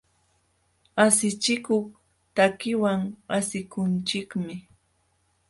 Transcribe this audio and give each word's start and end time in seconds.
Asichikuq 1.03 1.85
takiwan 2.35 3.01
asikunchikmi. 3.37 4.55